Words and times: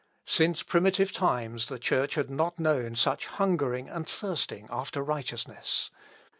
Since 0.25 0.63
primitive 0.63 1.11
times 1.11 1.67
the 1.67 1.77
Church 1.77 2.15
had 2.15 2.27
not 2.31 2.59
known 2.59 2.95
such 2.95 3.27
hungering 3.27 3.87
and 3.87 4.09
thirsting 4.09 4.67
after 4.71 5.03
righteousness. 5.03 5.91